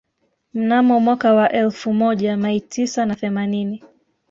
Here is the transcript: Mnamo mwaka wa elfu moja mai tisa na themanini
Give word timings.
Mnamo 0.53 0.99
mwaka 0.99 1.33
wa 1.33 1.51
elfu 1.51 1.93
moja 1.93 2.37
mai 2.37 2.61
tisa 2.61 3.05
na 3.05 3.15
themanini 3.15 3.83